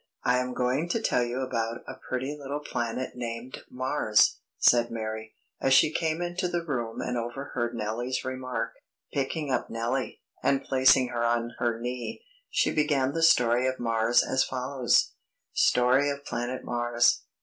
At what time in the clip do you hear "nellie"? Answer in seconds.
9.69-10.19